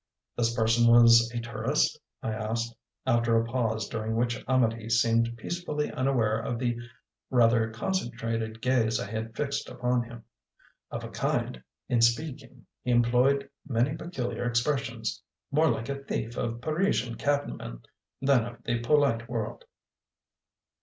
"This 0.35 0.55
person 0.55 0.87
was 0.91 1.29
a 1.31 1.39
tourist?" 1.39 1.99
I 2.23 2.31
asked, 2.31 2.75
after 3.05 3.37
a 3.37 3.45
pause 3.45 3.87
during 3.87 4.15
which 4.15 4.43
Amedee 4.47 4.89
seemed 4.89 5.37
peacefully 5.37 5.91
unaware 5.91 6.39
of 6.39 6.57
the 6.57 6.75
rather 7.29 7.69
concentrated 7.69 8.63
gaze 8.63 8.99
I 8.99 9.05
had 9.07 9.35
fixed 9.35 9.69
upon 9.69 10.01
him. 10.01 10.23
"Of 10.89 11.03
a 11.03 11.09
kind. 11.09 11.61
In 11.87 12.01
speaking 12.01 12.65
he 12.81 12.89
employed 12.89 13.47
many 13.67 13.95
peculiar 13.95 14.45
expressions, 14.45 15.21
more 15.51 15.69
like 15.69 15.87
a 15.87 16.01
thief 16.03 16.35
of 16.35 16.53
a 16.53 16.57
Parisian 16.57 17.13
cabman 17.13 17.83
than 18.19 18.45
of 18.45 18.63
the 18.63 18.79
polite 18.79 19.29
world." 19.29 19.65